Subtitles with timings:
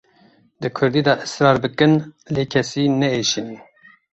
[0.61, 1.93] Di Kurdî de israr bikin
[2.33, 3.59] lê kesî neêşînin.